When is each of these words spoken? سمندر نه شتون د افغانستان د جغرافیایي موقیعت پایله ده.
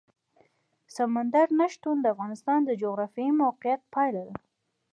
سمندر 0.95 1.47
نه 1.59 1.67
شتون 1.73 1.95
د 2.01 2.05
افغانستان 2.13 2.59
د 2.65 2.71
جغرافیایي 2.81 3.33
موقیعت 3.43 3.81
پایله 3.93 4.21
ده. 4.27 4.35